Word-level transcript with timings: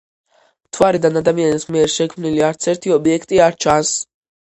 მთვარიდან 0.69 1.19
ადამიანის 1.21 1.67
მიერ 1.77 1.93
შექმნილი 1.99 2.43
არც 2.51 2.71
ერთი 2.75 2.97
ობიექტი 3.01 3.47
არ 3.51 3.63
ჩანს. 3.65 3.97